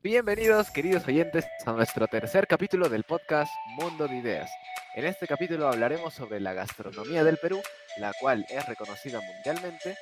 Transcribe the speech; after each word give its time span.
Bienvenidos, 0.00 0.70
queridos 0.70 1.08
oyentes, 1.08 1.44
a 1.66 1.72
nuestro 1.72 2.06
tercer 2.06 2.46
capítulo 2.46 2.88
del 2.88 3.02
podcast 3.02 3.50
Mundo 3.80 4.06
de 4.06 4.18
Ideas. 4.18 4.48
En 4.94 5.04
este 5.04 5.26
capítulo 5.26 5.66
hablaremos 5.66 6.14
sobre 6.14 6.38
la 6.38 6.52
gastronomía 6.52 7.24
del 7.24 7.36
Perú, 7.36 7.60
la 7.98 8.12
cual 8.20 8.46
es 8.48 8.64
reconocida 8.66 9.20
mundialmente, 9.20 9.96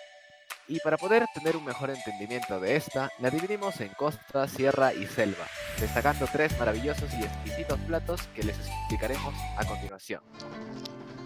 y 0.68 0.80
para 0.80 0.98
poder 0.98 1.24
tener 1.32 1.56
un 1.56 1.64
mejor 1.64 1.88
entendimiento 1.88 2.60
de 2.60 2.76
esta, 2.76 3.10
la 3.20 3.30
dividimos 3.30 3.80
en 3.80 3.88
costa, 3.94 4.46
sierra 4.46 4.92
y 4.92 5.06
selva, 5.06 5.46
destacando 5.80 6.28
tres 6.30 6.58
maravillosos 6.58 7.14
y 7.14 7.24
exquisitos 7.24 7.80
platos 7.86 8.20
que 8.34 8.42
les 8.42 8.58
explicaremos 8.58 9.34
a 9.56 9.64
continuación. 9.64 10.20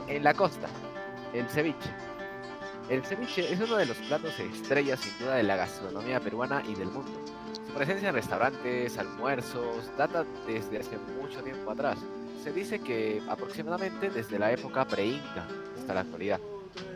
En 0.07 0.23
la 0.23 0.33
costa, 0.33 0.69
el 1.35 1.49
ceviche. 1.49 1.91
El 2.91 3.05
ceviche 3.05 3.53
es 3.53 3.61
uno 3.61 3.77
de 3.77 3.87
los 3.87 3.97
platos 3.99 4.37
estrellas 4.41 4.99
sin 4.99 5.17
duda 5.21 5.37
de 5.37 5.45
la 5.45 5.55
gastronomía 5.55 6.19
peruana 6.19 6.61
y 6.67 6.75
del 6.75 6.89
mundo. 6.89 7.13
Su 7.55 7.73
presencia 7.73 8.09
en 8.09 8.17
restaurantes, 8.17 8.99
almuerzos, 8.99 9.97
data 9.97 10.25
desde 10.45 10.81
hace 10.81 10.99
mucho 11.21 11.41
tiempo 11.41 11.71
atrás. 11.71 11.99
Se 12.43 12.53
dice 12.53 12.81
que 12.81 13.23
aproximadamente 13.29 14.11
desde 14.11 14.41
la 14.41 14.51
época 14.51 14.85
pre-inca 14.85 15.47
hasta 15.79 15.95
la 15.95 16.01
actualidad. 16.01 16.41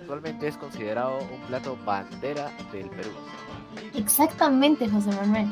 Actualmente 0.00 0.48
es 0.48 0.56
considerado 0.56 1.18
un 1.32 1.40
plato 1.42 1.78
bandera 1.84 2.50
del 2.72 2.90
Perú. 2.90 3.12
Exactamente, 3.94 4.88
José 4.88 5.10
Manuel. 5.12 5.46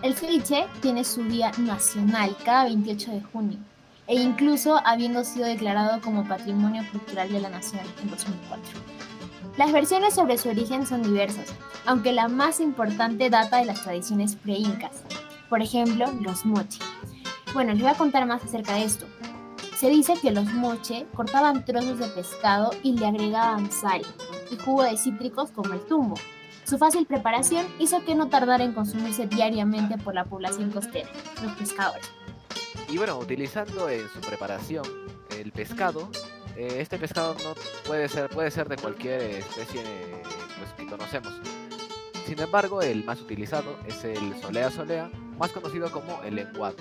El 0.00 0.14
ceviche 0.14 0.68
tiene 0.80 1.04
su 1.04 1.22
día 1.24 1.52
nacional 1.58 2.34
cada 2.46 2.64
28 2.64 3.10
de 3.10 3.20
junio 3.24 3.58
e 4.06 4.14
incluso 4.14 4.80
habiendo 4.86 5.22
sido 5.22 5.44
declarado 5.44 6.00
como 6.00 6.26
Patrimonio 6.26 6.82
Cultural 6.90 7.30
de 7.30 7.40
la 7.40 7.50
Nación 7.50 7.82
en 8.02 8.08
2004. 8.08 9.09
Las 9.56 9.72
versiones 9.72 10.14
sobre 10.14 10.38
su 10.38 10.48
origen 10.48 10.86
son 10.86 11.02
diversas, 11.02 11.52
aunque 11.84 12.12
la 12.12 12.28
más 12.28 12.60
importante 12.60 13.30
data 13.30 13.58
de 13.58 13.66
las 13.66 13.82
tradiciones 13.82 14.36
pre-incas, 14.36 15.02
por 15.48 15.60
ejemplo, 15.60 16.06
los 16.20 16.46
moche. 16.46 16.78
Bueno, 17.52 17.72
les 17.72 17.82
voy 17.82 17.90
a 17.90 17.96
contar 17.96 18.26
más 18.26 18.44
acerca 18.44 18.74
de 18.74 18.84
esto. 18.84 19.06
Se 19.76 19.88
dice 19.88 20.14
que 20.20 20.30
los 20.30 20.44
moche 20.52 21.06
cortaban 21.14 21.64
trozos 21.64 21.98
de 21.98 22.06
pescado 22.06 22.70
y 22.82 22.92
le 22.96 23.06
agregaban 23.06 23.70
sal 23.72 24.02
y 24.50 24.56
jugo 24.56 24.84
de 24.84 24.96
cítricos 24.96 25.50
como 25.50 25.74
el 25.74 25.80
tumbo. 25.80 26.14
Su 26.64 26.78
fácil 26.78 27.06
preparación 27.06 27.66
hizo 27.78 28.04
que 28.04 28.14
no 28.14 28.28
tardara 28.28 28.62
en 28.62 28.72
consumirse 28.72 29.26
diariamente 29.26 29.98
por 29.98 30.14
la 30.14 30.24
población 30.24 30.70
costera, 30.70 31.08
los 31.42 31.52
pescadores. 31.54 32.08
Y 32.88 32.98
bueno, 32.98 33.18
utilizando 33.18 33.88
en 33.88 34.08
su 34.08 34.20
preparación 34.20 34.84
el 35.36 35.50
pescado, 35.50 36.08
eh, 36.56 36.76
este 36.78 36.98
pescado 36.98 37.34
no 37.42 37.54
puede 37.86 38.08
ser, 38.08 38.28
puede 38.28 38.50
ser 38.50 38.68
de 38.68 38.76
cualquier 38.76 39.20
especie 39.20 39.82
pues, 40.58 40.72
que 40.76 40.86
conocemos. 40.86 41.32
Sin 42.26 42.38
embargo, 42.38 42.82
el 42.82 43.04
más 43.04 43.20
utilizado 43.20 43.76
es 43.86 44.04
el 44.04 44.40
solea 44.40 44.70
solea, 44.70 45.10
más 45.38 45.50
conocido 45.52 45.90
como 45.90 46.22
el 46.22 46.36
lenguado, 46.36 46.76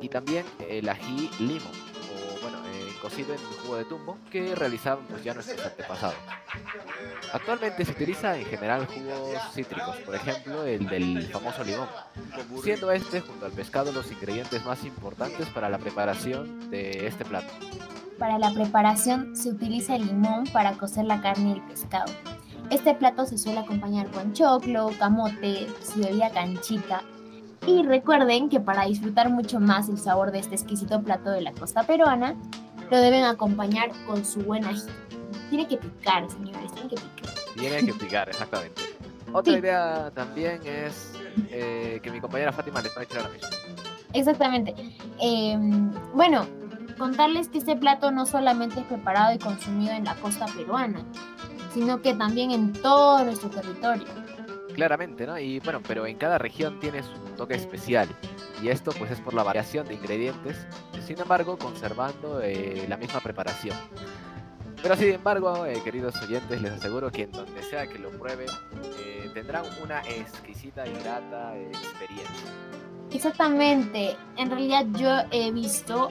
y 0.00 0.08
también 0.08 0.44
el 0.68 0.88
ají 0.88 1.30
limo, 1.40 1.70
o 2.12 2.40
bueno, 2.40 2.58
eh, 2.68 2.92
cocido 3.00 3.32
en 3.32 3.40
jugo 3.62 3.76
de 3.76 3.84
tumbo, 3.84 4.18
que 4.30 4.54
realizaban 4.54 5.04
pues, 5.06 5.24
ya 5.24 5.34
nuestros 5.34 5.64
antepasados. 5.64 6.14
Actualmente 7.32 7.84
se 7.84 7.92
utiliza 7.92 8.38
en 8.38 8.44
general 8.44 8.86
jugos 8.86 9.38
cítricos, 9.52 9.96
por 9.98 10.14
ejemplo 10.14 10.62
el 10.64 10.86
del 10.86 11.26
famoso 11.32 11.64
limón, 11.64 11.88
siendo 12.62 12.92
este 12.92 13.20
junto 13.20 13.46
al 13.46 13.52
pescado 13.52 13.92
los 13.92 14.10
ingredientes 14.12 14.64
más 14.64 14.84
importantes 14.84 15.48
para 15.48 15.68
la 15.68 15.78
preparación 15.78 16.70
de 16.70 17.06
este 17.06 17.24
plato. 17.24 17.52
Para 18.18 18.38
la 18.38 18.50
preparación 18.50 19.36
se 19.36 19.50
utiliza 19.50 19.96
el 19.96 20.06
limón 20.06 20.44
para 20.52 20.72
cocer 20.72 21.04
la 21.04 21.20
carne 21.20 21.50
y 21.50 21.52
el 21.52 21.62
pescado. 21.62 22.10
Este 22.70 22.94
plato 22.94 23.26
se 23.26 23.36
suele 23.36 23.58
acompañar 23.58 24.10
con 24.10 24.32
choclo, 24.32 24.90
camote, 24.98 25.66
su 25.84 26.00
bebida 26.00 26.30
canchita. 26.30 27.02
Y 27.66 27.82
recuerden 27.82 28.48
que 28.48 28.58
para 28.58 28.86
disfrutar 28.86 29.28
mucho 29.28 29.60
más 29.60 29.88
el 29.88 29.98
sabor 29.98 30.30
de 30.30 30.38
este 30.38 30.54
exquisito 30.54 31.02
plato 31.02 31.30
de 31.30 31.42
la 31.42 31.52
costa 31.52 31.82
peruana, 31.82 32.34
lo 32.90 32.96
deben 32.98 33.24
acompañar 33.24 33.90
con 34.06 34.24
su 34.24 34.40
buen 34.40 34.64
ají. 34.64 34.82
Tiene 35.50 35.68
que 35.68 35.76
picar, 35.76 36.28
señores, 36.30 36.72
tiene 36.72 36.88
que 36.88 36.96
picar. 36.96 37.34
Tiene 37.56 37.86
que 37.86 37.92
picar, 37.94 38.28
exactamente. 38.28 38.82
Otra 39.32 39.58
idea 39.58 40.10
también 40.14 40.60
es 40.64 41.12
eh, 41.50 42.00
que 42.02 42.10
mi 42.10 42.20
compañera 42.20 42.52
Fátima 42.52 42.80
les 42.80 42.96
va 42.96 43.00
a 43.00 43.04
echar 43.04 43.18
ahora 43.18 43.32
mismo. 43.32 43.48
Exactamente. 44.12 44.74
Em, 45.20 45.92
bueno, 46.14 46.46
contarles 46.96 47.48
que 47.48 47.58
este 47.58 47.76
plato 47.76 48.10
no 48.10 48.26
solamente 48.26 48.80
es 48.80 48.86
preparado 48.86 49.34
y 49.34 49.38
consumido 49.38 49.92
en 49.92 50.04
la 50.04 50.14
costa 50.16 50.46
peruana, 50.46 51.04
sino 51.72 52.00
que 52.00 52.14
también 52.14 52.50
en 52.50 52.72
todo 52.72 53.24
nuestro 53.24 53.50
territorio. 53.50 54.06
Claramente, 54.74 55.26
¿no? 55.26 55.38
Y 55.38 55.60
bueno, 55.60 55.80
pero 55.86 56.06
en 56.06 56.16
cada 56.16 56.38
región 56.38 56.80
tiene 56.80 57.02
su 57.02 57.12
toque 57.36 57.54
especial. 57.54 58.08
Y 58.62 58.68
esto 58.68 58.92
pues 58.92 59.10
es 59.10 59.20
por 59.20 59.34
la 59.34 59.42
variación 59.42 59.86
de 59.86 59.94
ingredientes, 59.94 60.66
sin 61.06 61.20
embargo 61.20 61.58
conservando 61.58 62.40
eh, 62.42 62.86
la 62.88 62.96
misma 62.96 63.20
preparación. 63.20 63.76
Pero 64.82 64.96
sin 64.96 65.14
embargo, 65.14 65.66
eh, 65.66 65.80
queridos 65.82 66.14
oyentes, 66.22 66.60
les 66.60 66.72
aseguro 66.72 67.10
que 67.10 67.22
en 67.22 67.32
donde 67.32 67.62
sea 67.62 67.86
que 67.86 67.98
lo 67.98 68.10
prueben, 68.10 68.48
eh, 69.00 69.30
tendrán 69.34 69.64
una 69.82 70.00
exquisita 70.02 70.86
y 70.86 70.92
grata 70.92 71.56
experiencia. 71.58 72.50
Exactamente. 73.12 74.16
En 74.36 74.50
realidad 74.50 74.86
yo 74.98 75.10
he 75.30 75.50
visto, 75.52 76.10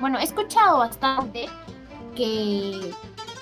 bueno, 0.00 0.18
he 0.18 0.24
escuchado 0.24 0.78
bastante 0.78 1.46
que 2.16 2.92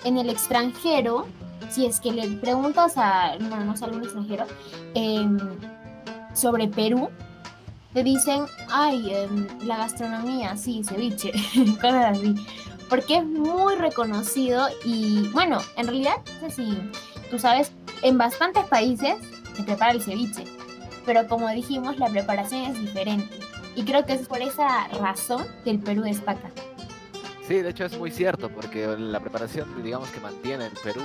en 0.04 0.18
el 0.18 0.30
extranjero, 0.30 1.26
si 1.70 1.86
es 1.86 2.00
que 2.00 2.12
le 2.12 2.28
preguntas 2.38 2.94
a, 2.96 3.36
bueno, 3.38 3.64
no 3.64 3.76
sé, 3.76 3.84
algún 3.84 4.02
extranjero, 4.02 4.46
em, 4.94 5.38
sobre 6.34 6.68
Perú, 6.68 7.08
te 7.92 8.02
dicen, 8.02 8.44
ay, 8.70 9.12
em, 9.14 9.48
la 9.66 9.78
gastronomía, 9.78 10.56
sí, 10.56 10.82
ceviche, 10.84 11.32
cosas 11.80 12.18
así. 12.18 12.34
Porque 12.88 13.18
es 13.18 13.24
muy 13.24 13.76
reconocido 13.76 14.66
y, 14.84 15.28
bueno, 15.28 15.58
en 15.76 15.86
realidad, 15.86 16.16
no 16.42 16.50
sé 16.50 16.56
si 16.56 16.90
tú 17.30 17.38
sabes, 17.38 17.72
en 18.02 18.18
bastantes 18.18 18.64
países 18.64 19.16
se 19.54 19.62
prepara 19.62 19.92
el 19.92 20.02
ceviche 20.02 20.44
pero 21.04 21.26
como 21.26 21.48
dijimos, 21.50 21.98
la 21.98 22.08
preparación 22.08 22.62
es 22.62 22.80
diferente. 22.80 23.38
Y 23.76 23.84
creo 23.84 24.04
que 24.04 24.14
es 24.14 24.26
por 24.26 24.42
esa 24.42 24.88
razón 25.00 25.46
que 25.64 25.70
el 25.70 25.78
Perú 25.78 26.02
destaca. 26.02 26.50
Sí, 27.46 27.62
de 27.62 27.70
hecho 27.70 27.84
es 27.84 27.98
muy 27.98 28.10
cierto, 28.10 28.48
porque 28.48 28.86
la 28.86 29.20
preparación, 29.20 29.82
digamos, 29.82 30.08
que 30.10 30.20
mantiene 30.20 30.66
el 30.66 30.72
Perú 30.84 31.02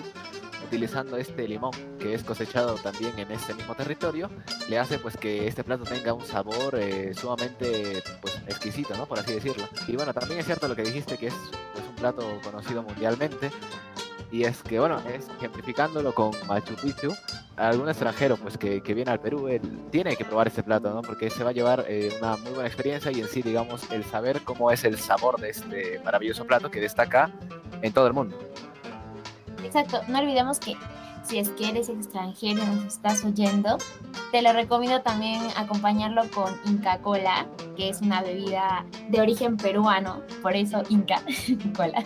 utilizando 0.63 1.17
este 1.17 1.47
limón 1.47 1.71
que 1.99 2.13
es 2.13 2.23
cosechado 2.23 2.75
también 2.75 3.17
en 3.19 3.31
este 3.31 3.53
mismo 3.53 3.75
territorio, 3.75 4.29
le 4.67 4.79
hace 4.79 4.97
pues 4.97 5.15
que 5.15 5.47
este 5.47 5.63
plato 5.63 5.83
tenga 5.83 6.13
un 6.13 6.25
sabor 6.25 6.75
eh, 6.79 7.13
sumamente 7.13 8.01
pues 8.21 8.35
exquisito, 8.47 8.95
¿no? 8.95 9.05
Por 9.05 9.19
así 9.19 9.33
decirlo. 9.33 9.67
Y 9.87 9.95
bueno, 9.95 10.13
también 10.13 10.39
es 10.39 10.45
cierto 10.45 10.67
lo 10.67 10.75
que 10.75 10.83
dijiste 10.83 11.17
que 11.17 11.27
es 11.27 11.35
pues, 11.73 11.85
un 11.87 11.95
plato 11.95 12.39
conocido 12.43 12.81
mundialmente 12.83 13.51
y 14.31 14.43
es 14.43 14.61
que, 14.63 14.79
bueno, 14.79 15.01
es 15.07 15.29
ejemplificándolo 15.37 16.13
con 16.13 16.31
Machu 16.47 16.75
Picchu, 16.75 17.13
algún 17.57 17.89
extranjero 17.89 18.37
pues 18.37 18.57
que, 18.57 18.81
que 18.81 18.93
viene 18.93 19.11
al 19.11 19.19
Perú, 19.19 19.47
él 19.47 19.61
tiene 19.91 20.15
que 20.15 20.25
probar 20.25 20.47
este 20.47 20.63
plato, 20.63 20.93
¿no? 20.93 21.01
Porque 21.01 21.29
se 21.29 21.43
va 21.43 21.51
a 21.51 21.53
llevar 21.53 21.85
eh, 21.87 22.15
una 22.19 22.37
muy 22.37 22.51
buena 22.51 22.67
experiencia 22.67 23.11
y 23.11 23.21
en 23.21 23.27
sí, 23.27 23.41
digamos, 23.41 23.89
el 23.91 24.03
saber 24.03 24.41
cómo 24.43 24.71
es 24.71 24.83
el 24.83 24.97
sabor 24.97 25.39
de 25.39 25.49
este 25.49 25.99
maravilloso 26.03 26.45
plato 26.45 26.69
que 26.69 26.79
destaca 26.79 27.31
en 27.81 27.93
todo 27.93 28.07
el 28.07 28.13
mundo. 28.13 28.37
Exacto, 29.63 30.01
no 30.07 30.19
olvidemos 30.19 30.59
que 30.59 30.75
si 31.23 31.39
es 31.39 31.49
que 31.49 31.69
eres 31.69 31.89
extranjero 31.89 32.61
y 32.61 32.65
nos 32.65 32.85
estás 32.85 33.23
oyendo, 33.25 33.77
te 34.31 34.41
lo 34.41 34.53
recomiendo 34.53 35.01
también 35.01 35.41
acompañarlo 35.57 36.23
con 36.29 36.53
Inca 36.65 36.99
Cola, 36.99 37.47
que 37.75 37.89
es 37.89 38.01
una 38.01 38.21
bebida 38.21 38.85
de 39.09 39.21
origen 39.21 39.57
peruano, 39.57 40.21
por 40.43 40.55
eso 40.55 40.83
Inca 40.89 41.21
Cola. 41.75 42.03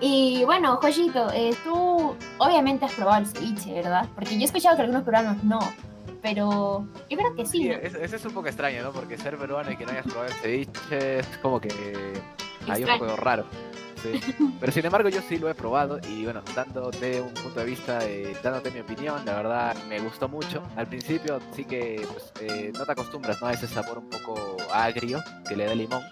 Y 0.00 0.44
bueno, 0.44 0.76
Joyito, 0.76 1.30
eh, 1.32 1.54
tú 1.64 2.14
obviamente 2.38 2.84
has 2.84 2.92
probado 2.92 3.20
el 3.20 3.26
ceviche, 3.26 3.72
¿verdad? 3.72 4.06
Porque 4.14 4.34
yo 4.34 4.42
he 4.42 4.44
escuchado 4.44 4.76
que 4.76 4.82
algunos 4.82 5.04
peruanos 5.04 5.42
no, 5.42 5.58
pero 6.22 6.86
yo 7.08 7.16
creo 7.16 7.34
que 7.34 7.46
sí. 7.46 7.62
sí 7.62 7.70
eso 7.70 8.16
es 8.16 8.24
un 8.24 8.32
poco 8.32 8.48
extraño, 8.48 8.82
¿no? 8.82 8.92
Porque 8.92 9.16
ser 9.16 9.38
peruano 9.38 9.70
y 9.70 9.76
que 9.76 9.86
no 9.86 9.92
hayas 9.92 10.04
probado 10.04 10.26
el 10.26 10.34
ceviche 10.34 11.18
es 11.20 11.26
como 11.40 11.60
que 11.60 11.72
hay 12.68 12.84
un 12.84 12.98
poco 12.98 13.16
raro. 13.16 13.46
Sí. 14.02 14.20
Pero 14.60 14.72
sin 14.72 14.84
embargo 14.84 15.08
yo 15.08 15.22
sí 15.22 15.38
lo 15.38 15.48
he 15.48 15.54
probado 15.54 15.98
y 16.06 16.24
bueno, 16.24 16.42
dándote 16.54 17.20
un 17.20 17.32
punto 17.32 17.60
de 17.60 17.66
vista, 17.66 17.98
eh, 18.04 18.36
dándote 18.42 18.70
mi 18.70 18.80
opinión, 18.80 19.24
la 19.24 19.34
verdad 19.36 19.76
me 19.88 19.98
gustó 20.00 20.28
mucho. 20.28 20.62
Al 20.76 20.86
principio 20.86 21.40
sí 21.54 21.64
que 21.64 22.06
pues, 22.12 22.32
eh, 22.40 22.72
no 22.76 22.84
te 22.84 22.92
acostumbras 22.92 23.40
¿no? 23.40 23.46
a 23.48 23.52
ese 23.52 23.66
sabor 23.66 23.98
un 23.98 24.10
poco 24.10 24.56
agrio 24.72 25.22
que 25.48 25.56
le 25.56 25.64
da 25.64 25.72
el 25.72 25.78
limón 25.78 26.02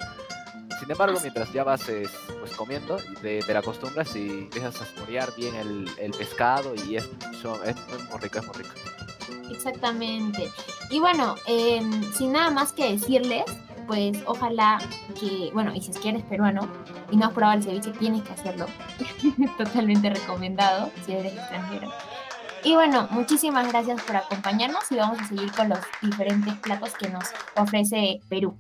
sin 0.79 0.91
embargo, 0.91 1.19
mientras 1.21 1.53
ya 1.53 1.65
vas 1.65 1.83
pues, 1.85 2.53
comiendo, 2.57 2.97
te, 3.21 3.41
te 3.41 3.57
acostumbras 3.57 4.15
y 4.17 4.29
empiezas 4.29 4.81
a 4.81 4.87
saborear 4.87 5.35
bien 5.37 5.55
el, 5.55 6.11
pescado 6.13 6.75
y 6.75 6.97
es, 6.97 7.09
muy 7.09 8.21
rico, 8.21 8.39
es 8.39 8.47
muy 8.47 8.57
rico. 8.57 8.75
Exactamente. 9.51 10.51
Y 10.91 11.01
bueno, 11.01 11.35
em, 11.47 12.03
sin 12.13 12.33
nada 12.33 12.51
más 12.51 12.73
que 12.73 12.93
decirles, 12.93 13.45
pues 13.87 14.19
ojalá 14.27 14.79
que, 15.19 15.51
bueno, 15.53 15.75
y 15.75 15.81
si 15.81 15.91
es 15.91 15.99
que 15.99 16.11
eres 16.11 16.23
peruano 16.25 16.69
y 17.11 17.17
no 17.17 17.27
has 17.27 17.33
probado 17.33 17.59
el 17.59 17.65
ceviche, 17.65 17.91
tienes 17.93 18.23
que 18.23 18.33
hacerlo. 18.33 18.67
Totalmente 19.59 20.11
recomendado 20.11 20.91
si 21.05 21.13
eres 21.13 21.35
extranjero. 21.35 21.91
Y 22.65 22.75
bueno, 22.75 23.07
muchísimas 23.11 23.69
gracias 23.69 24.03
por 24.03 24.17
acompañarnos 24.17 24.91
y 24.91 24.97
vamos 24.97 25.21
a 25.21 25.27
seguir 25.27 25.53
con 25.53 25.69
los 25.69 25.81
diferentes 26.01 26.55
platos 26.57 26.95
que 26.95 27.11
nos 27.11 27.25
ofrece 27.57 28.21
Perú. 28.29 28.57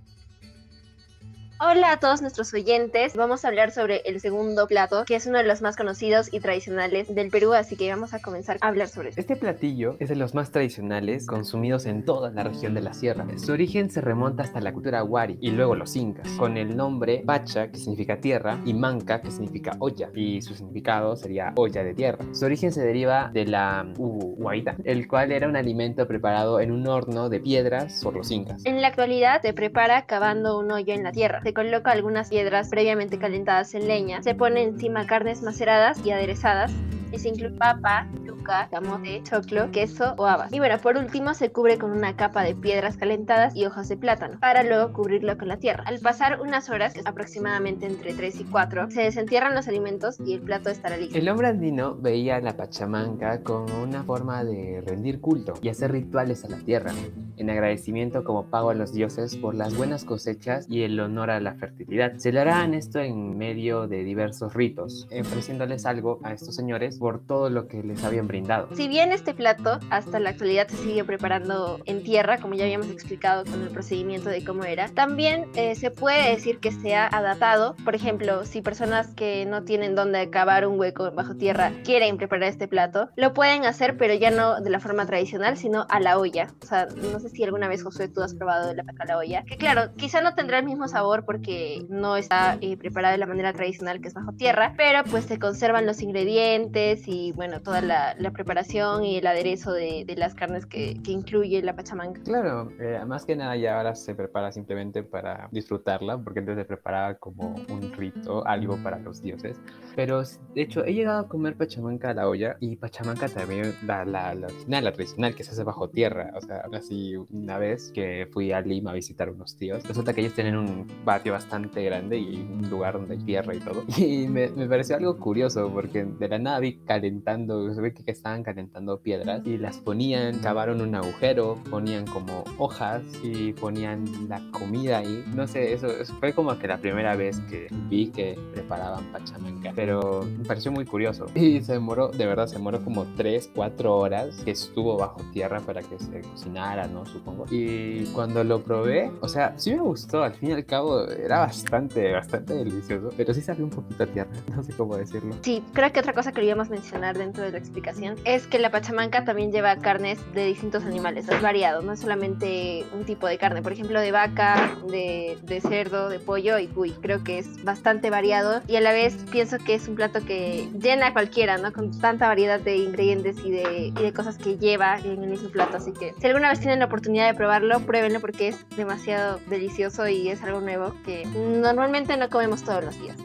Hola 1.60 1.92
a 1.92 2.00
todos 2.00 2.20
nuestros 2.20 2.52
oyentes. 2.52 3.14
Vamos 3.14 3.44
a 3.44 3.48
hablar 3.48 3.70
sobre 3.70 3.98
el 4.06 4.20
segundo 4.20 4.66
plato, 4.66 5.04
que 5.04 5.14
es 5.14 5.26
uno 5.26 5.38
de 5.38 5.44
los 5.44 5.62
más 5.62 5.76
conocidos 5.76 6.28
y 6.32 6.40
tradicionales 6.40 7.14
del 7.14 7.30
Perú, 7.30 7.52
así 7.54 7.76
que 7.76 7.88
vamos 7.88 8.12
a 8.12 8.20
comenzar 8.20 8.58
a 8.60 8.66
hablar 8.66 8.88
sobre 8.88 9.10
esto. 9.10 9.20
Este 9.20 9.36
platillo 9.36 9.96
es 10.00 10.08
de 10.08 10.16
los 10.16 10.34
más 10.34 10.50
tradicionales 10.50 11.28
consumidos 11.28 11.86
en 11.86 12.04
toda 12.04 12.32
la 12.32 12.42
región 12.42 12.74
de 12.74 12.80
la 12.80 12.92
sierra. 12.92 13.24
Su 13.36 13.52
origen 13.52 13.88
se 13.88 14.00
remonta 14.00 14.42
hasta 14.42 14.60
la 14.60 14.72
cultura 14.72 15.04
Wari 15.04 15.38
y 15.40 15.52
luego 15.52 15.76
los 15.76 15.94
incas, 15.94 16.28
con 16.30 16.56
el 16.56 16.76
nombre 16.76 17.22
Pacha, 17.24 17.70
que 17.70 17.78
significa 17.78 18.20
tierra, 18.20 18.60
y 18.64 18.74
Manca, 18.74 19.20
que 19.20 19.30
significa 19.30 19.76
olla, 19.78 20.10
y 20.12 20.42
su 20.42 20.54
significado 20.54 21.14
sería 21.14 21.52
olla 21.54 21.84
de 21.84 21.94
tierra. 21.94 22.24
Su 22.32 22.46
origen 22.46 22.72
se 22.72 22.84
deriva 22.84 23.30
de 23.32 23.46
la 23.46 23.86
huaita, 23.96 24.74
el 24.82 25.06
cual 25.06 25.30
era 25.30 25.46
un 25.46 25.54
alimento 25.54 26.08
preparado 26.08 26.58
en 26.58 26.72
un 26.72 26.88
horno 26.88 27.28
de 27.28 27.38
piedras 27.38 28.00
por 28.02 28.14
los 28.14 28.32
incas. 28.32 28.66
En 28.66 28.82
la 28.82 28.88
actualidad 28.88 29.40
se 29.40 29.52
prepara 29.52 30.04
cavando 30.06 30.58
un 30.58 30.72
hoyo 30.72 30.92
en 30.92 31.04
la 31.04 31.12
tierra 31.12 31.43
se 31.44 31.52
coloca 31.52 31.92
algunas 31.92 32.30
piedras 32.30 32.70
previamente 32.70 33.18
calentadas 33.18 33.74
en 33.74 33.86
leña, 33.86 34.22
se 34.22 34.34
pone 34.34 34.62
encima 34.62 35.06
carnes 35.06 35.42
maceradas 35.42 36.00
y 36.02 36.10
aderezadas, 36.10 36.72
y 37.12 37.18
se 37.18 37.28
incluye 37.28 37.54
papa, 37.56 38.08
yuca, 38.24 38.68
camote, 38.70 39.22
choclo, 39.22 39.70
queso 39.70 40.14
o 40.16 40.26
habas. 40.26 40.52
Y 40.52 40.58
bueno, 40.58 40.78
por 40.78 40.96
último 40.96 41.34
se 41.34 41.52
cubre 41.52 41.78
con 41.78 41.92
una 41.92 42.16
capa 42.16 42.42
de 42.42 42.54
piedras 42.54 42.96
calentadas 42.96 43.54
y 43.54 43.66
hojas 43.66 43.88
de 43.88 43.98
plátano, 43.98 44.40
para 44.40 44.62
luego 44.62 44.92
cubrirlo 44.94 45.36
con 45.36 45.48
la 45.48 45.58
tierra. 45.58 45.84
Al 45.86 46.00
pasar 46.00 46.40
unas 46.40 46.70
horas, 46.70 46.94
aproximadamente 47.04 47.86
entre 47.86 48.14
3 48.14 48.40
y 48.40 48.44
4, 48.44 48.90
se 48.90 49.02
desentierran 49.02 49.54
los 49.54 49.68
alimentos 49.68 50.18
y 50.20 50.32
el 50.32 50.40
plato 50.40 50.70
estará 50.70 50.96
listo. 50.96 51.16
El 51.16 51.28
hombre 51.28 51.48
andino 51.48 51.94
veía 51.94 52.40
la 52.40 52.56
Pachamanca 52.56 53.42
como 53.42 53.82
una 53.82 54.02
forma 54.02 54.42
de 54.44 54.82
rendir 54.84 55.20
culto 55.20 55.52
y 55.60 55.68
hacer 55.68 55.92
rituales 55.92 56.42
a 56.44 56.48
la 56.48 56.56
tierra, 56.56 56.92
en 57.36 57.50
agradecimiento 57.50 58.24
como 58.24 58.46
pago 58.46 58.70
a 58.70 58.74
los 58.74 58.92
dioses 58.92 59.36
por 59.36 59.54
las 59.54 59.76
buenas 59.76 60.04
cosechas 60.04 60.66
y 60.68 60.82
el 60.82 60.98
honor 61.00 61.30
a 61.30 61.40
la 61.40 61.54
fertilidad. 61.54 62.16
Se 62.16 62.32
le 62.32 62.40
harán 62.40 62.74
esto 62.74 63.00
en 63.00 63.36
medio 63.36 63.86
de 63.86 64.04
diversos 64.04 64.54
ritos, 64.54 65.06
ofreciéndoles 65.18 65.86
algo 65.86 66.20
a 66.22 66.32
estos 66.32 66.54
señores 66.54 66.98
por 66.98 67.24
todo 67.24 67.50
lo 67.50 67.68
que 67.68 67.82
les 67.82 68.04
habían 68.04 68.26
brindado. 68.26 68.68
Si 68.74 68.88
bien 68.88 69.12
este 69.12 69.34
plato 69.34 69.78
hasta 69.90 70.20
la 70.20 70.30
actualidad 70.30 70.68
se 70.68 70.76
sigue 70.76 71.04
preparando 71.04 71.80
en 71.84 72.02
tierra, 72.02 72.38
como 72.38 72.54
ya 72.54 72.64
habíamos 72.64 72.90
explicado 72.90 73.44
con 73.44 73.62
el 73.62 73.68
procedimiento 73.68 74.28
de 74.28 74.44
cómo 74.44 74.64
era, 74.64 74.88
también 74.88 75.46
eh, 75.54 75.74
se 75.74 75.90
puede 75.90 76.30
decir 76.30 76.58
que 76.58 76.72
se 76.72 76.94
ha 76.94 77.06
adaptado. 77.06 77.74
Por 77.84 77.94
ejemplo, 77.94 78.44
si 78.44 78.62
personas 78.62 79.08
que 79.14 79.46
no 79.46 79.64
tienen 79.64 79.94
donde 79.94 80.30
cavar 80.30 80.66
un 80.66 80.78
hueco 80.78 81.10
bajo 81.12 81.34
tierra 81.34 81.72
quieren 81.84 82.16
preparar 82.16 82.48
este 82.48 82.68
plato, 82.68 83.08
lo 83.16 83.34
pueden 83.34 83.64
hacer, 83.64 83.96
pero 83.96 84.14
ya 84.14 84.30
no 84.30 84.60
de 84.60 84.70
la 84.70 84.80
forma 84.80 85.06
tradicional, 85.06 85.56
sino 85.56 85.86
a 85.88 86.00
la 86.00 86.18
olla. 86.18 86.48
O 86.62 86.66
sea, 86.66 86.86
no 86.86 87.18
sé 87.28 87.36
si 87.36 87.44
alguna 87.44 87.68
vez, 87.68 87.82
José, 87.82 88.08
tú 88.08 88.22
has 88.22 88.34
probado 88.34 88.74
la 88.74 88.84
paca 88.84 89.04
a 89.04 89.06
la 89.06 89.18
olla. 89.18 89.44
Que 89.44 89.56
claro, 89.56 89.94
quizá 89.96 90.20
no 90.20 90.34
tendrá 90.34 90.58
el 90.58 90.64
mismo 90.64 90.88
sabor 90.88 91.24
porque 91.24 91.84
no 91.88 92.16
está 92.16 92.58
eh, 92.60 92.76
preparado 92.76 93.12
de 93.12 93.18
la 93.18 93.26
manera 93.26 93.52
tradicional 93.52 94.00
que 94.00 94.08
es 94.08 94.14
bajo 94.14 94.32
tierra, 94.32 94.74
pero 94.76 95.02
pues 95.10 95.24
se 95.24 95.38
conservan 95.38 95.86
los 95.86 96.02
ingredientes 96.02 97.06
y 97.06 97.32
bueno, 97.32 97.60
toda 97.62 97.80
la, 97.80 98.14
preparación 98.32 99.04
y 99.04 99.18
el 99.18 99.26
aderezo 99.26 99.72
de, 99.72 100.04
las 100.16 100.34
carnes 100.34 100.66
que, 100.66 101.00
incluye 101.06 101.62
la 101.62 101.76
pachamanca. 101.76 102.20
Claro, 102.22 102.70
eh, 102.80 103.00
más 103.06 103.24
que 103.24 103.36
nada 103.36 103.56
ya 103.56 103.76
ahora 103.76 103.94
se 103.94 104.14
prepara 104.14 104.50
simplemente 104.50 105.02
para 105.02 105.48
disfrutarla, 105.52 106.18
porque 106.18 106.40
antes 106.40 106.56
se 106.56 106.64
preparaba 106.64 107.14
como 107.14 107.54
un 107.68 107.92
rito, 107.92 108.46
algo 108.46 108.76
para 108.82 108.98
los 108.98 109.22
dioses. 109.22 109.60
Pero 109.94 110.22
de 110.22 110.62
hecho 110.62 110.84
he 110.84 110.92
llegado 110.92 111.20
a 111.20 111.28
comer 111.28 111.56
pachamanca 111.56 112.10
a 112.10 112.14
la 112.14 112.28
olla 112.28 112.56
y 112.60 112.76
pachamanca 112.76 113.28
también 113.28 113.74
la, 113.86 114.04
la, 114.04 114.34
la, 114.34 114.80
la 114.80 114.92
tradicional 114.92 115.34
que 115.34 115.44
se 115.44 115.52
hace 115.52 115.62
bajo 115.62 115.88
tierra. 115.88 116.32
O 116.34 116.40
sea, 116.40 116.64
así 116.72 117.13
una 117.16 117.58
vez 117.58 117.90
que 117.92 118.28
fui 118.32 118.52
a 118.52 118.60
Lima 118.60 118.90
a 118.90 118.94
visitar 118.94 119.30
unos 119.30 119.56
tíos, 119.56 119.86
resulta 119.86 120.12
que 120.12 120.20
ellos 120.20 120.34
tienen 120.34 120.56
un 120.56 120.86
patio 121.04 121.32
bastante 121.32 121.82
grande 121.84 122.18
y 122.18 122.36
un 122.36 122.68
lugar 122.70 122.94
donde 122.94 123.14
hay 123.14 123.24
tierra 123.24 123.54
y 123.54 123.60
todo. 123.60 123.84
Y 123.96 124.28
me, 124.28 124.48
me 124.48 124.68
pareció 124.68 124.96
algo 124.96 125.16
curioso 125.18 125.70
porque 125.72 126.04
de 126.04 126.28
la 126.28 126.38
nada 126.38 126.60
vi 126.60 126.78
calentando, 126.78 127.72
se 127.72 127.94
que 127.94 128.10
estaban 128.10 128.42
calentando 128.42 129.00
piedras 129.00 129.46
y 129.46 129.56
las 129.58 129.78
ponían, 129.78 130.38
cavaron 130.40 130.80
un 130.80 130.94
agujero, 130.94 131.58
ponían 131.70 132.06
como 132.06 132.44
hojas 132.58 133.02
y 133.22 133.52
ponían 133.52 134.04
la 134.28 134.40
comida 134.50 134.98
ahí. 134.98 135.24
No 135.34 135.46
sé, 135.46 135.72
eso, 135.72 135.88
fue 136.18 136.32
como 136.32 136.58
que 136.58 136.66
la 136.66 136.78
primera 136.78 137.16
vez 137.16 137.40
que 137.40 137.68
vi 137.88 138.08
que 138.08 138.38
preparaban 138.52 139.04
pachamanca, 139.12 139.72
pero 139.74 140.22
me 140.38 140.44
pareció 140.44 140.72
muy 140.72 140.84
curioso. 140.84 141.26
Y 141.34 141.60
se 141.60 141.74
demoró, 141.74 142.08
de 142.08 142.26
verdad, 142.26 142.46
se 142.46 142.56
demoró 142.56 142.82
como 142.82 143.04
3, 143.16 143.50
4 143.54 143.96
horas 143.96 144.36
que 144.44 144.50
estuvo 144.52 144.96
bajo 144.96 145.20
tierra 145.32 145.60
para 145.60 145.82
que 145.82 145.98
se 145.98 146.20
cocinara, 146.22 146.86
¿no? 146.88 147.03
Supongo. 147.06 147.46
Y 147.50 148.04
cuando 148.06 148.44
lo 148.44 148.62
probé, 148.62 149.10
o 149.20 149.28
sea, 149.28 149.54
sí 149.56 149.74
me 149.74 149.80
gustó, 149.80 150.22
al 150.22 150.34
fin 150.34 150.50
y 150.50 150.52
al 150.52 150.64
cabo 150.64 151.08
era 151.08 151.40
bastante, 151.40 152.12
bastante 152.12 152.54
delicioso, 152.54 153.10
pero 153.16 153.34
sí 153.34 153.40
salió 153.40 153.64
un 153.64 153.70
poquito 153.70 154.04
a 154.04 154.06
tierra, 154.06 154.30
no 154.56 154.62
sé 154.62 154.72
cómo 154.72 154.96
decirlo. 154.96 155.34
Sí, 155.42 155.62
creo 155.72 155.92
que 155.92 156.00
otra 156.00 156.12
cosa 156.12 156.30
que 156.30 156.44
queríamos 156.44 156.68
mencionar 156.68 157.16
dentro 157.16 157.42
de 157.42 157.52
la 157.52 157.58
explicación 157.58 158.16
es 158.24 158.46
que 158.46 158.58
la 158.58 158.70
pachamanca 158.70 159.24
también 159.24 159.50
lleva 159.50 159.76
carnes 159.76 160.18
de 160.34 160.46
distintos 160.46 160.84
animales, 160.84 161.28
es 161.28 161.40
variado, 161.40 161.80
no 161.80 161.92
es 161.92 162.00
solamente 162.00 162.84
un 162.92 163.04
tipo 163.04 163.26
de 163.26 163.38
carne, 163.38 163.62
por 163.62 163.72
ejemplo 163.72 164.00
de 164.00 164.12
vaca, 164.12 164.76
de, 164.90 165.38
de 165.42 165.60
cerdo, 165.60 166.08
de 166.08 166.18
pollo 166.18 166.58
y 166.58 166.66
cuy, 166.66 166.90
creo 166.90 167.24
que 167.24 167.38
es 167.38 167.64
bastante 167.64 168.10
variado 168.10 168.60
y 168.66 168.76
a 168.76 168.80
la 168.80 168.92
vez 168.92 169.16
pienso 169.30 169.56
que 169.58 169.74
es 169.74 169.88
un 169.88 169.94
plato 169.94 170.24
que 170.26 170.68
llena 170.78 171.08
a 171.08 171.12
cualquiera, 171.12 171.56
¿no? 171.56 171.72
Con 171.72 171.98
tanta 171.98 172.26
variedad 172.28 172.60
de 172.60 172.76
ingredientes 172.76 173.38
y 173.44 173.50
de, 173.50 173.86
y 173.86 173.92
de 173.92 174.12
cosas 174.12 174.36
que 174.36 174.58
lleva 174.58 174.98
en 174.98 175.22
el 175.22 175.30
mismo 175.30 175.48
plato, 175.48 175.76
así 175.78 175.92
que 175.92 176.12
si 176.20 176.26
alguna 176.26 176.50
vez 176.50 176.60
tienen 176.60 176.80
la 176.80 176.86
oportunidad 176.94 177.26
de 177.26 177.34
probarlo, 177.34 177.80
pruébenlo 177.80 178.20
porque 178.20 178.48
es 178.48 178.64
demasiado 178.76 179.40
delicioso 179.48 180.06
y 180.06 180.28
es 180.28 180.40
algo 180.44 180.60
nuevo 180.60 180.94
que 181.04 181.26
normalmente 181.26 182.16
no 182.16 182.28
comemos 182.28 182.62
todos 182.62 182.84
los 182.84 183.00
días. 183.00 183.16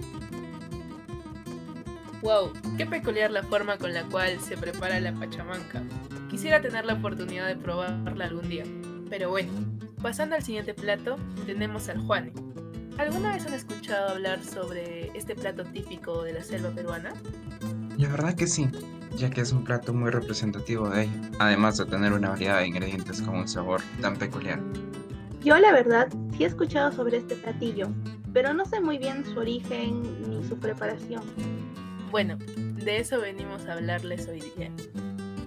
Wow, 2.23 2.51
qué 2.77 2.87
peculiar 2.87 3.29
la 3.29 3.43
forma 3.43 3.77
con 3.77 3.93
la 3.93 4.05
cual 4.05 4.39
se 4.39 4.57
prepara 4.57 4.99
la 4.99 5.13
pachamanca. 5.13 5.83
Quisiera 6.31 6.61
tener 6.61 6.85
la 6.85 6.95
oportunidad 6.95 7.45
de 7.45 7.57
probarla 7.57 8.25
algún 8.25 8.49
día. 8.49 8.63
Pero 9.07 9.29
bueno, 9.29 9.51
pasando 10.01 10.35
al 10.35 10.41
siguiente 10.41 10.73
plato, 10.73 11.17
tenemos 11.45 11.89
al 11.89 11.99
juane. 11.99 12.33
¿Alguna 12.97 13.33
vez 13.33 13.45
han 13.45 13.53
escuchado 13.53 14.09
hablar 14.09 14.43
sobre 14.43 15.15
este 15.15 15.35
plato 15.35 15.63
típico 15.63 16.23
de 16.23 16.33
la 16.33 16.43
selva 16.43 16.71
peruana? 16.71 17.13
La 17.97 18.09
verdad 18.09 18.33
que 18.33 18.47
sí, 18.47 18.67
ya 19.15 19.29
que 19.29 19.41
es 19.41 19.51
un 19.51 19.63
plato 19.63 19.93
muy 19.93 20.11
representativo 20.11 20.89
de 20.89 21.03
ella, 21.03 21.31
además 21.39 21.77
de 21.77 21.85
tener 21.85 22.13
una 22.13 22.29
variedad 22.29 22.59
de 22.59 22.67
ingredientes 22.67 23.21
con 23.21 23.37
un 23.37 23.47
sabor 23.47 23.81
tan 24.01 24.15
peculiar. 24.17 24.59
Yo 25.43 25.57
la 25.57 25.71
verdad 25.71 26.09
sí 26.35 26.43
he 26.43 26.47
escuchado 26.47 26.91
sobre 26.91 27.17
este 27.17 27.35
platillo, 27.35 27.87
pero 28.33 28.53
no 28.53 28.65
sé 28.65 28.81
muy 28.81 28.97
bien 28.97 29.23
su 29.25 29.39
origen 29.39 30.29
ni 30.29 30.43
su 30.47 30.57
preparación. 30.57 31.23
Bueno, 32.11 32.37
de 32.57 32.97
eso 32.97 33.21
venimos 33.21 33.65
a 33.67 33.73
hablarles 33.73 34.27
hoy 34.27 34.41
día. 34.41 34.71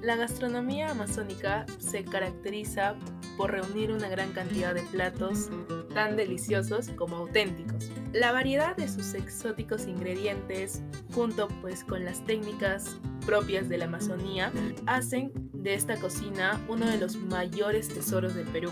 La 0.03 0.17
gastronomía 0.17 0.91
amazónica 0.91 1.65
se 1.79 2.05
caracteriza 2.05 2.97
por 3.37 3.53
reunir 3.53 3.93
una 3.93 4.09
gran 4.09 4.33
cantidad 4.33 4.75
de 4.75 4.83
platos 4.83 5.49
tan 5.95 6.17
deliciosos 6.17 6.89
como 6.97 7.17
auténticos. 7.17 7.91
La 8.13 8.33
variedad 8.33 8.77
de 8.77 8.89
sus 8.89 9.15
exóticos 9.15 9.87
ingredientes, 9.87 10.83
junto 11.15 11.49
pues 11.61 11.85
con 11.85 12.05
las 12.05 12.25
técnicas 12.25 12.97
propias 13.27 13.69
de 13.69 13.79
la 13.79 13.87
Amazonía, 13.87 14.53
hacen 14.87 15.33
de 15.53 15.75
esta 15.75 15.97
cocina 15.97 16.61
uno 16.69 16.87
de 16.87 16.99
los 16.99 17.17
mayores 17.17 17.89
tesoros 17.89 18.35
del 18.35 18.47
Perú. 18.49 18.71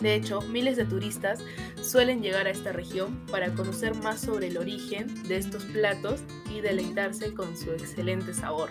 De 0.00 0.14
hecho, 0.14 0.40
miles 0.42 0.76
de 0.76 0.84
turistas 0.84 1.44
suelen 1.82 2.22
llegar 2.22 2.46
a 2.46 2.50
esta 2.50 2.72
región 2.72 3.18
para 3.30 3.52
conocer 3.54 3.94
más 3.96 4.20
sobre 4.20 4.46
el 4.46 4.58
origen 4.58 5.08
de 5.24 5.36
estos 5.36 5.64
platos 5.64 6.22
y 6.54 6.60
deleitarse 6.60 7.34
con 7.34 7.56
su 7.56 7.72
excelente 7.72 8.32
sabor. 8.32 8.70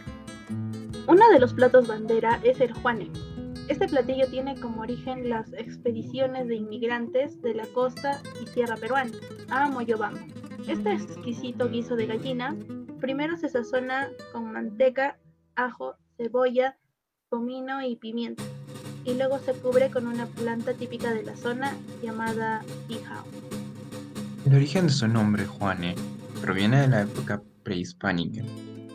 Uno 1.07 1.29
de 1.29 1.39
los 1.39 1.53
platos 1.53 1.87
bandera 1.87 2.39
es 2.43 2.61
el 2.61 2.73
juane. 2.73 3.09
Este 3.67 3.87
platillo 3.87 4.27
tiene 4.29 4.57
como 4.59 4.81
origen 4.81 5.29
las 5.29 5.51
expediciones 5.53 6.47
de 6.47 6.55
inmigrantes 6.55 7.41
de 7.41 7.53
la 7.53 7.65
costa 7.67 8.21
y 8.41 8.45
tierra 8.45 8.77
peruana 8.77 9.11
a 9.49 9.67
Moyobamba. 9.69 10.21
Este 10.67 10.93
exquisito 10.93 11.69
guiso 11.69 11.95
de 11.97 12.07
gallina 12.07 12.55
primero 12.99 13.37
se 13.37 13.49
sazona 13.49 14.09
con 14.31 14.51
manteca, 14.51 15.17
ajo, 15.55 15.95
cebolla, 16.17 16.77
comino 17.29 17.81
y 17.81 17.95
pimienta 17.95 18.43
y 19.07 19.13
luego 19.13 19.39
se 19.39 19.53
cubre 19.53 19.89
con 19.89 20.05
una 20.05 20.25
planta 20.25 20.73
típica 20.73 21.13
de 21.13 21.23
la 21.23 21.35
zona 21.37 21.73
llamada 22.03 22.61
pijao. 22.87 23.23
El 24.45 24.55
origen 24.55 24.87
de 24.87 24.93
su 24.93 25.07
nombre, 25.07 25.45
Juane, 25.45 25.95
proviene 26.41 26.81
de 26.81 26.87
la 26.89 27.01
época 27.01 27.41
prehispánica, 27.63 28.43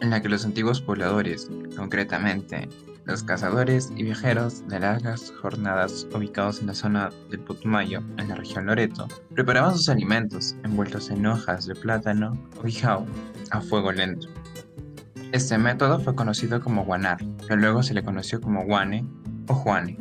en 0.01 0.11
la 0.11 0.21
que 0.21 0.29
los 0.29 0.45
antiguos 0.45 0.83
pobladores, 0.83 1.51
concretamente 1.77 2.69
los 3.05 3.23
cazadores 3.23 3.93
y 3.97 4.05
viajeros 4.05 4.67
de 4.69 4.81
largas 4.81 5.33
jornadas 5.41 6.07
ubicados 6.15 6.61
en 6.61 6.69
la 6.69 6.75
zona 6.75 7.11
del 7.31 7.41
Putumayo, 7.41 8.03
en 8.19 8.29
la 8.29 8.37
región 8.37 8.67
Loreto, 8.67 9.09
preparaban 9.35 9.77
sus 9.77 9.89
alimentos 9.89 10.55
envueltos 10.65 11.11
en 11.11 11.27
hojas 11.27 11.67
de 11.67 11.75
plátano 11.75 12.33
o 12.59 12.63
bijao 12.63 13.07
a 13.51 13.61
fuego 13.61 13.93
lento. 13.93 14.29
Este 15.33 15.57
método 15.57 15.99
fue 15.99 16.15
conocido 16.15 16.61
como 16.61 16.85
guanar, 16.85 17.19
que 17.49 17.57
luego 17.57 17.83
se 17.83 17.95
le 17.95 18.05
conoció 18.05 18.41
como 18.41 18.65
guane 18.65 19.05
o 19.49 19.55
juane. 19.55 19.99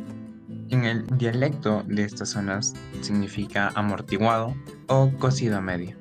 En 0.68 0.84
el 0.84 1.06
dialecto 1.18 1.82
de 1.86 2.04
estas 2.04 2.30
zonas 2.30 2.74
significa 3.00 3.72
amortiguado 3.74 4.54
o 4.88 5.10
cocido 5.18 5.58
a 5.58 5.60
medio. 5.60 5.96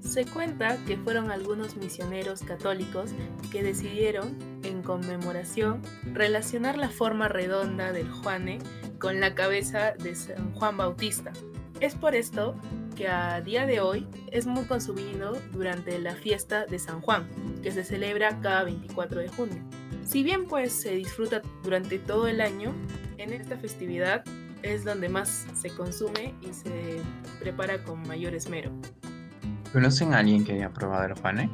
Se 0.00 0.24
cuenta 0.24 0.78
que 0.86 0.96
fueron 0.96 1.30
algunos 1.30 1.76
misioneros 1.76 2.42
católicos 2.42 3.10
que 3.50 3.62
decidieron, 3.62 4.36
conmemoración, 4.88 5.82
relacionar 6.14 6.78
la 6.78 6.88
forma 6.88 7.28
redonda 7.28 7.92
del 7.92 8.10
Juane 8.10 8.58
con 8.98 9.20
la 9.20 9.34
cabeza 9.34 9.92
de 9.92 10.14
San 10.14 10.54
Juan 10.54 10.78
Bautista. 10.78 11.30
Es 11.78 11.94
por 11.94 12.14
esto 12.14 12.56
que 12.96 13.06
a 13.06 13.42
día 13.42 13.66
de 13.66 13.80
hoy 13.80 14.08
es 14.32 14.46
muy 14.46 14.64
consumido 14.64 15.36
durante 15.52 15.98
la 15.98 16.14
fiesta 16.14 16.64
de 16.64 16.78
San 16.78 17.02
Juan, 17.02 17.28
que 17.62 17.70
se 17.70 17.84
celebra 17.84 18.40
cada 18.40 18.64
24 18.64 19.20
de 19.20 19.28
junio. 19.28 19.62
Si 20.06 20.22
bien 20.22 20.46
pues 20.46 20.72
se 20.72 20.94
disfruta 20.94 21.42
durante 21.62 21.98
todo 21.98 22.26
el 22.26 22.40
año, 22.40 22.72
en 23.18 23.34
esta 23.34 23.58
festividad 23.58 24.24
es 24.62 24.86
donde 24.86 25.10
más 25.10 25.46
se 25.54 25.68
consume 25.68 26.34
y 26.40 26.54
se 26.54 27.02
prepara 27.38 27.84
con 27.84 28.08
mayor 28.08 28.34
esmero. 28.34 28.72
¿Conocen 29.70 30.14
a 30.14 30.20
alguien 30.20 30.46
que 30.46 30.52
haya 30.52 30.72
probado 30.72 31.04
el 31.04 31.12
juane? 31.12 31.50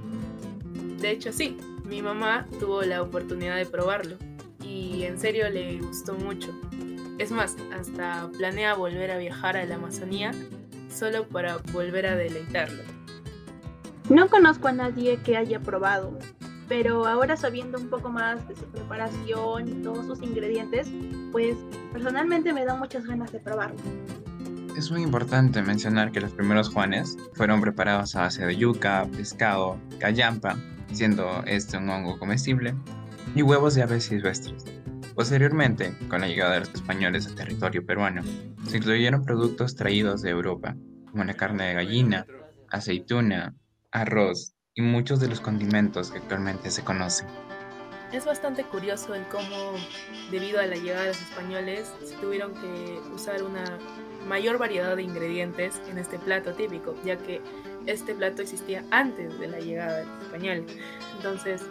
De 1.01 1.11
hecho, 1.11 1.33
sí, 1.33 1.59
mi 1.85 2.03
mamá 2.03 2.47
tuvo 2.59 2.83
la 2.83 3.03
oportunidad 3.03 3.57
de 3.57 3.67
probarlo 3.67 4.17
y 4.63 5.03
en 5.05 5.19
serio 5.19 5.49
le 5.51 5.79
gustó 5.79 6.15
mucho. 6.15 6.51
Es 7.19 7.31
más, 7.31 7.57
hasta 7.79 8.29
planea 8.37 8.75
volver 8.75 9.11
a 9.11 9.19
viajar 9.19 9.57
a 9.57 9.65
la 9.65 9.77
Amazonía 9.77 10.33
solo 10.89 11.29
para 11.29 11.59
volver 11.73 12.07
a 12.07 12.17
deleitarlo. 12.17 12.83
No 14.09 14.29
conozco 14.29 14.69
a 14.69 14.73
nadie 14.73 15.19
que 15.19 15.37
haya 15.37 15.61
probado, 15.61 16.19
pero 16.69 17.07
ahora 17.07 17.37
sabiendo 17.37 17.79
un 17.79 17.89
poco 17.89 18.11
más 18.11 18.47
de 18.49 18.57
su 18.57 18.65
preparación 18.65 19.69
y 19.69 19.83
todos 19.83 20.07
sus 20.07 20.23
ingredientes, 20.23 20.89
pues 21.33 21.57
personalmente 21.93 22.53
me 22.53 22.65
da 22.65 22.75
muchas 22.75 23.05
ganas 23.07 23.33
de 23.33 23.41
probarlo. 23.41 23.79
Es 24.77 24.91
muy 24.91 25.03
importante 25.03 25.63
mencionar 25.63 26.11
que 26.11 26.21
los 26.21 26.33
primeros 26.33 26.69
juanes 26.69 27.17
fueron 27.35 27.61
preparados 27.61 28.17
a 28.17 28.23
base 28.23 28.45
de 28.45 28.57
yuca, 28.57 29.07
pescado, 29.17 29.79
callampa, 30.01 30.57
siendo 30.95 31.43
este 31.47 31.77
un 31.77 31.89
hongo 31.91 32.19
comestible, 32.19 32.75
y 33.35 33.43
huevos 33.43 33.75
de 33.75 33.83
aves 33.83 34.05
silvestres. 34.05 34.65
Posteriormente, 35.15 35.97
con 36.09 36.21
la 36.21 36.29
llegada 36.29 36.55
de 36.55 36.61
los 36.61 36.75
españoles 36.75 37.27
al 37.27 37.35
territorio 37.35 37.87
peruano, 37.87 38.23
se 38.67 38.79
incluyeron 38.79 39.25
productos 39.25 39.77
traídos 39.77 40.23
de 40.23 40.31
Europa, 40.31 40.77
como 41.11 41.25
la 41.25 41.35
carne 41.35 41.69
de 41.69 41.75
gallina, 41.75 42.27
aceituna, 42.71 43.55
arroz 43.93 44.55
y 44.75 44.83
muchos 44.83 45.21
de 45.21 45.29
los 45.29 45.41
condimentos 45.41 46.11
que 46.11 46.19
actualmente 46.19 46.71
se 46.71 46.83
conocen. 46.83 47.29
Es 48.13 48.25
bastante 48.25 48.65
curioso 48.65 49.15
el 49.15 49.25
cómo, 49.29 49.73
debido 50.31 50.61
a 50.61 50.67
la 50.67 50.77
llegada 50.77 51.03
de 51.03 51.09
los 51.09 51.23
españoles, 51.23 51.93
se 52.05 52.17
tuvieron 52.17 52.55
que 52.55 53.01
usar 53.13 53.43
una 53.43 53.65
mayor 54.29 54.59
variedad 54.59 54.97
de 54.97 55.03
ingredientes 55.03 55.81
en 55.89 55.99
este 55.99 56.19
plato 56.19 56.55
típico, 56.55 56.95
ya 57.05 57.17
que 57.17 57.41
este 57.87 58.15
plato 58.15 58.43
existía 58.43 58.85
antes 58.91 59.39
de 59.39 59.47
la 59.49 59.59
llegada 59.59 59.99
de 59.99 60.05
los 60.07 60.23
españoles. 60.23 60.65
Entonces, 61.17 61.63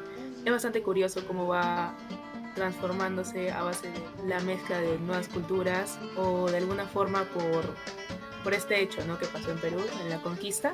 es 0.46 0.52
bastante 0.52 0.82
curioso 0.82 1.26
cómo 1.28 1.48
va 1.48 1.94
transformándose 2.56 3.52
a 3.52 3.64
base 3.64 3.88
de 3.90 4.28
la 4.28 4.40
mezcla 4.42 4.78
de 4.80 5.00
nuevas 5.00 5.28
culturas 5.28 5.98
o 6.16 6.50
de 6.52 6.58
alguna 6.58 6.86
forma 6.86 7.24
por, 7.24 7.74
por 8.44 8.54
este 8.54 8.82
hecho 8.82 9.04
¿no? 9.08 9.18
que 9.18 9.26
pasó 9.26 9.52
en 9.52 9.58
Perú, 9.60 9.80
en 10.04 10.10
la 10.10 10.18
conquista, 10.22 10.74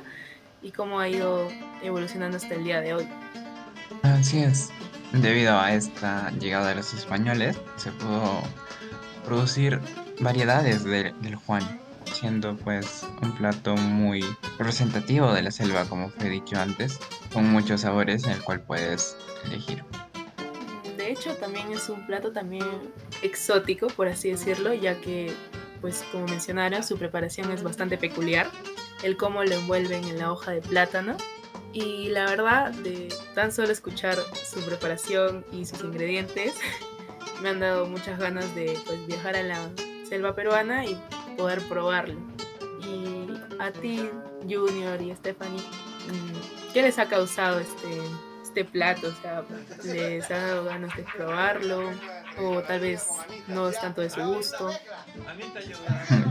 y 0.61 0.71
cómo 0.71 0.99
ha 0.99 1.07
ido 1.07 1.47
evolucionando 1.81 2.35
hasta 2.37 2.55
el 2.55 2.65
día 2.65 2.81
de 2.81 2.93
hoy. 2.95 3.07
Así 4.03 4.39
es. 4.39 4.69
Debido 5.13 5.57
a 5.57 5.73
esta 5.73 6.31
llegada 6.31 6.69
de 6.69 6.75
los 6.75 6.93
españoles, 6.93 7.57
se 7.77 7.91
pudo 7.93 8.41
producir 9.25 9.79
variedades 10.19 10.83
de- 10.83 11.13
del 11.21 11.35
Juan, 11.35 11.79
siendo 12.19 12.55
pues 12.57 13.05
un 13.21 13.35
plato 13.35 13.75
muy 13.75 14.23
representativo 14.57 15.31
de 15.33 15.41
la 15.41 15.51
selva, 15.51 15.85
como 15.85 16.09
fue 16.09 16.29
dicho 16.29 16.57
antes, 16.57 16.99
con 17.33 17.49
muchos 17.49 17.81
sabores 17.81 18.25
en 18.25 18.31
el 18.31 18.43
cual 18.43 18.61
puedes 18.61 19.15
elegir. 19.45 19.83
De 20.97 21.11
hecho, 21.11 21.35
también 21.35 21.71
es 21.71 21.89
un 21.89 22.05
plato 22.05 22.31
también 22.31 22.65
exótico, 23.21 23.87
por 23.87 24.07
así 24.07 24.31
decirlo, 24.31 24.73
ya 24.73 24.99
que, 24.99 25.33
pues 25.81 26.03
como 26.11 26.25
mencionaron, 26.25 26.83
su 26.83 26.97
preparación 26.97 27.51
es 27.51 27.63
bastante 27.63 27.97
peculiar. 27.97 28.47
El 29.01 29.15
cómo 29.15 29.43
lo 29.43 29.55
envuelven 29.55 30.03
en 30.03 30.19
la 30.19 30.31
hoja 30.31 30.51
de 30.51 30.61
plátano. 30.61 31.15
Y 31.71 32.09
la 32.09 32.25
verdad, 32.25 32.71
de 32.71 33.13
tan 33.33 33.51
solo 33.51 33.71
escuchar 33.71 34.17
su 34.33 34.59
preparación 34.65 35.45
y 35.53 35.65
sus 35.65 35.81
ingredientes, 35.83 36.53
me 37.41 37.49
han 37.49 37.59
dado 37.59 37.85
muchas 37.85 38.19
ganas 38.19 38.53
de 38.55 38.77
pues, 38.85 39.07
viajar 39.07 39.35
a 39.35 39.43
la 39.43 39.69
selva 40.07 40.35
peruana 40.35 40.85
y 40.85 40.99
poder 41.39 41.61
probarlo. 41.69 42.19
Y 42.81 43.29
a 43.59 43.71
ti, 43.71 44.09
Junior 44.43 45.01
y 45.01 45.15
Stephanie, 45.15 45.61
mm, 45.61 46.73
¿qué 46.73 46.81
les 46.81 46.99
ha 46.99 47.07
causado 47.07 47.59
este, 47.59 47.87
este 48.43 48.65
plato? 48.65 49.07
O 49.07 49.21
sea, 49.21 49.43
¿les 49.85 50.29
ha 50.29 50.37
dado 50.37 50.65
ganas 50.65 50.95
de 50.97 51.05
probarlo? 51.15 51.91
O 52.41 52.61
tal 52.61 52.81
vez 52.81 53.07
no 53.47 53.69
es 53.69 53.79
tanto 53.79 54.01
de 54.01 54.09
su 54.09 54.21
gusto. 54.21 54.71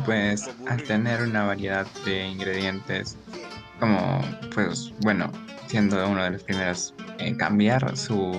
Pues 0.04 0.48
al 0.66 0.82
tener 0.84 1.20
una 1.20 1.44
variedad 1.44 1.86
de 2.06 2.28
ingredientes, 2.28 3.14
como 3.78 4.22
pues 4.54 4.90
bueno, 5.00 5.30
siendo 5.66 6.08
uno 6.08 6.24
de 6.24 6.30
los 6.30 6.42
primeros 6.42 6.94
en 7.18 7.36
cambiar 7.36 7.94
su 7.94 8.32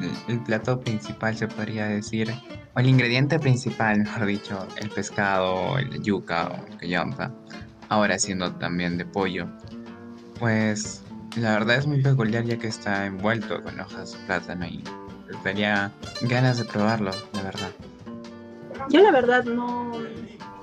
el, 0.00 0.34
el 0.34 0.40
plato 0.44 0.80
principal 0.80 1.36
se 1.36 1.48
podría 1.48 1.86
decir, 1.86 2.32
o 2.78 2.80
el 2.80 2.86
ingrediente 2.86 3.40
principal, 3.40 3.98
mejor 3.98 4.26
dicho, 4.26 4.68
el 4.76 4.88
pescado, 4.90 5.78
el 5.78 6.00
yuca 6.00 6.48
o 6.48 6.66
el 6.66 6.76
callampa, 6.76 7.32
ahora 7.88 8.16
siendo 8.20 8.52
también 8.54 8.96
de 8.96 9.04
pollo, 9.04 9.48
pues 10.38 11.02
la 11.36 11.54
verdad 11.54 11.78
es 11.78 11.88
muy 11.88 12.00
peculiar 12.00 12.44
ya 12.44 12.56
que 12.56 12.68
está 12.68 13.06
envuelto 13.06 13.60
con 13.64 13.80
hojas 13.80 14.12
de 14.12 14.18
plátano 14.26 14.66
y 14.66 14.84
daría 15.42 15.90
ganas 16.22 16.58
de 16.58 16.66
probarlo, 16.66 17.10
la 17.32 17.42
verdad. 17.42 17.70
Yo 18.90 19.02
la 19.02 19.10
verdad 19.10 19.42
no 19.42 19.90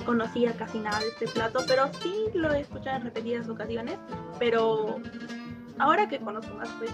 conocía 0.05 0.53
casi 0.53 0.79
nada 0.79 0.99
de 0.99 1.09
este 1.09 1.27
plato, 1.27 1.65
pero 1.67 1.91
sí 2.01 2.27
lo 2.33 2.53
he 2.53 2.61
escuchado 2.61 2.97
en 2.97 3.03
repetidas 3.03 3.49
ocasiones. 3.49 3.97
Pero 4.39 5.01
ahora 5.79 6.07
que 6.07 6.19
conozco 6.19 6.55
más 6.55 6.69
pues, 6.79 6.91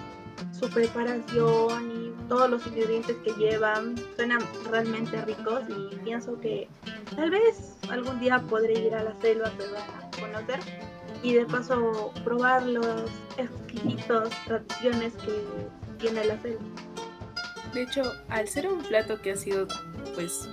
su 0.52 0.70
preparación 0.70 1.92
y 1.92 2.28
todos 2.28 2.50
los 2.50 2.66
ingredientes 2.68 3.16
que 3.24 3.32
llevan, 3.34 3.96
suenan 4.16 4.42
realmente 4.70 5.24
ricos 5.26 5.64
y 5.70 5.96
pienso 5.98 6.40
que 6.40 6.68
tal 7.16 7.30
vez 7.30 7.78
algún 7.90 8.20
día 8.20 8.40
podré 8.50 8.74
ir 8.74 8.96
a 8.96 9.04
la 9.04 9.20
selva 9.22 9.52
peruana 9.58 10.00
a 10.02 10.20
conocer 10.20 10.60
y 11.24 11.34
de 11.34 11.46
paso 11.46 12.14
probar 12.24 12.64
los 12.64 13.12
exquisitos 13.38 14.30
tradiciones 14.46 15.14
que 15.16 15.44
tiene 16.00 16.26
la 16.26 16.40
selva. 16.42 16.64
De 17.74 17.84
hecho, 17.84 18.02
al 18.30 18.48
ser 18.48 18.68
un 18.68 18.82
plato 18.82 19.22
que 19.22 19.32
ha 19.32 19.36
sido 19.36 19.68
pues 20.16 20.50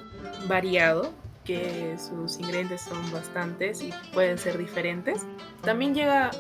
variado, 0.47 1.13
que 1.45 1.97
sus 1.99 2.39
ingredientes 2.39 2.83
son 2.83 3.11
bastantes 3.11 3.83
y 3.83 3.91
pueden 4.13 4.37
ser 4.37 4.59
diferentes, 4.59 5.25
también 5.63 5.95
llega 5.95 6.31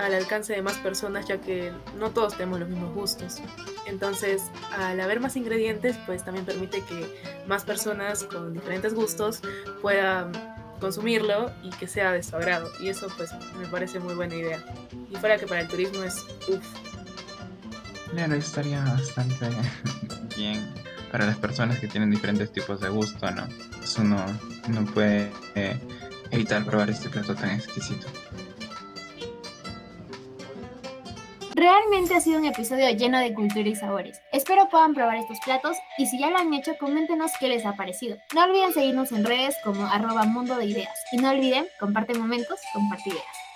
al 0.00 0.14
alcance 0.14 0.54
de 0.54 0.62
más 0.62 0.78
personas 0.78 1.26
ya 1.26 1.38
que 1.38 1.72
no 1.98 2.10
todos 2.10 2.34
tenemos 2.34 2.60
los 2.60 2.68
mismos 2.68 2.94
gustos. 2.94 3.40
Entonces, 3.86 4.42
al 4.76 4.98
haber 5.00 5.20
más 5.20 5.36
ingredientes, 5.36 5.96
pues 6.06 6.24
también 6.24 6.46
permite 6.46 6.82
que 6.82 7.20
más 7.46 7.64
personas 7.64 8.24
con 8.24 8.54
diferentes 8.54 8.94
gustos 8.94 9.42
puedan 9.82 10.32
consumirlo 10.80 11.52
y 11.62 11.70
que 11.70 11.86
sea 11.86 12.12
de 12.12 12.22
su 12.22 12.34
agrado. 12.34 12.70
Y 12.80 12.88
eso 12.88 13.08
pues 13.16 13.30
me 13.58 13.66
parece 13.66 14.00
muy 14.00 14.14
buena 14.14 14.34
idea. 14.34 14.64
Y 15.10 15.16
fuera 15.16 15.36
que 15.36 15.46
para 15.46 15.60
el 15.60 15.68
turismo 15.68 16.02
es 16.02 16.24
uff. 16.48 16.64
Claro, 18.10 18.34
estaría 18.34 18.82
bastante 18.82 19.48
bien 20.36 20.66
para 21.12 21.26
las 21.26 21.36
personas 21.36 21.78
que 21.78 21.88
tienen 21.88 22.10
diferentes 22.10 22.50
tipos 22.52 22.80
de 22.80 22.88
gusto, 22.88 23.30
¿no? 23.30 23.46
Pues 23.78 23.96
uno 23.98 24.24
no 24.68 24.84
puede 24.86 25.30
eh, 25.54 25.78
evitar 26.30 26.64
probar 26.64 26.88
este 26.90 27.08
plato 27.08 27.34
tan 27.34 27.50
exquisito. 27.50 28.06
Realmente 31.60 32.14
ha 32.14 32.22
sido 32.22 32.38
un 32.38 32.46
episodio 32.46 32.88
lleno 32.88 33.18
de 33.18 33.34
cultura 33.34 33.68
y 33.68 33.76
sabores. 33.76 34.22
Espero 34.32 34.70
puedan 34.70 34.94
probar 34.94 35.18
estos 35.18 35.38
platos 35.40 35.76
y 35.98 36.06
si 36.06 36.18
ya 36.18 36.30
lo 36.30 36.38
han 36.38 36.54
hecho, 36.54 36.78
coméntenos 36.78 37.32
qué 37.38 37.48
les 37.48 37.66
ha 37.66 37.76
parecido. 37.76 38.16
No 38.34 38.44
olviden 38.44 38.72
seguirnos 38.72 39.12
en 39.12 39.26
redes 39.26 39.56
como 39.62 39.84
arroba 39.84 40.24
mundo 40.24 40.56
de 40.56 40.64
ideas 40.64 40.98
y 41.12 41.18
no 41.18 41.28
olviden, 41.28 41.66
comparte 41.78 42.14
momentos, 42.14 42.58
comparte 42.72 43.10
ideas. 43.10 43.49